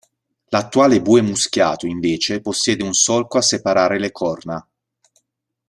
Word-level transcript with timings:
L'attuale 0.47 0.99
bue 0.99 1.21
muschiato, 1.21 1.85
invece, 1.85 2.41
possiede 2.41 2.81
un 2.81 2.93
solco 2.93 3.37
a 3.37 3.43
separare 3.43 3.99
le 3.99 4.11
corna. 4.11 4.67